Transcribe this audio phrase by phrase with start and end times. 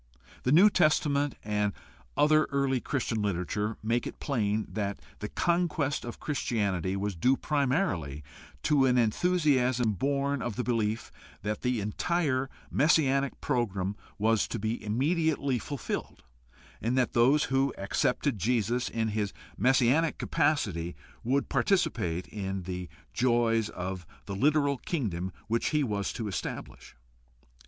[0.41, 1.73] The New Testament and
[2.17, 7.37] other early Chris tian literature make it plain that the conquest of Christianity was due
[7.37, 8.23] primarily
[8.63, 11.11] to an enthusiasm born of the belief
[11.43, 16.23] that the entire messianic program was to be immediately fulfilled
[16.81, 23.69] and that those who accepted Jesus in his messianic capacity would participate in the joys
[23.69, 26.95] of the literal kingdom which he was to establish.